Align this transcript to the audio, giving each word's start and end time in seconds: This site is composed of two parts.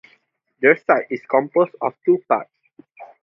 This 0.59 0.83
site 0.87 1.05
is 1.11 1.21
composed 1.29 1.75
of 1.79 1.93
two 2.03 2.23
parts. 2.27 2.49